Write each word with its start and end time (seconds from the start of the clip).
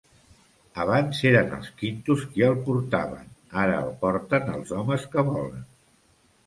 Abans 0.85 1.19
eren 1.31 1.53
els 1.57 1.67
Quintos 1.81 2.25
qui 2.31 2.47
el 2.47 2.57
portaven, 2.71 3.31
ara 3.67 3.77
el 3.85 3.95
porten 4.07 4.53
els 4.57 4.75
homes 4.83 5.11
que 5.15 5.31
volen. 5.33 5.67